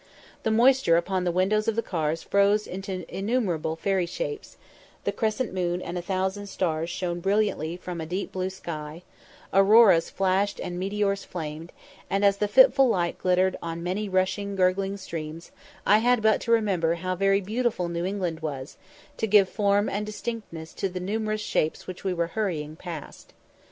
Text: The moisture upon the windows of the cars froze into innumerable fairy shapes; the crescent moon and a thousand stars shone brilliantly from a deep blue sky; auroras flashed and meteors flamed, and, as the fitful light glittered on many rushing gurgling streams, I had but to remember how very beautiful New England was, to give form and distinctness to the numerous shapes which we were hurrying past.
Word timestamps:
The 0.41 0.49
moisture 0.49 0.97
upon 0.97 1.25
the 1.25 1.31
windows 1.31 1.67
of 1.67 1.75
the 1.75 1.83
cars 1.83 2.23
froze 2.23 2.65
into 2.65 3.05
innumerable 3.07 3.75
fairy 3.75 4.07
shapes; 4.07 4.57
the 5.03 5.11
crescent 5.11 5.53
moon 5.53 5.79
and 5.79 5.95
a 5.95 6.01
thousand 6.01 6.47
stars 6.47 6.89
shone 6.89 7.19
brilliantly 7.19 7.77
from 7.77 8.01
a 8.01 8.07
deep 8.07 8.31
blue 8.31 8.49
sky; 8.49 9.03
auroras 9.53 10.09
flashed 10.09 10.59
and 10.59 10.79
meteors 10.79 11.23
flamed, 11.23 11.71
and, 12.09 12.25
as 12.25 12.37
the 12.37 12.47
fitful 12.47 12.89
light 12.89 13.19
glittered 13.19 13.59
on 13.61 13.83
many 13.83 14.09
rushing 14.09 14.55
gurgling 14.55 14.97
streams, 14.97 15.51
I 15.85 15.99
had 15.99 16.23
but 16.23 16.41
to 16.41 16.51
remember 16.51 16.95
how 16.95 17.13
very 17.15 17.39
beautiful 17.39 17.87
New 17.87 18.03
England 18.03 18.39
was, 18.39 18.77
to 19.17 19.27
give 19.27 19.49
form 19.49 19.87
and 19.87 20.03
distinctness 20.03 20.73
to 20.81 20.89
the 20.89 20.99
numerous 20.99 21.41
shapes 21.41 21.85
which 21.85 22.03
we 22.03 22.11
were 22.15 22.25
hurrying 22.33 22.75
past. 22.75 23.33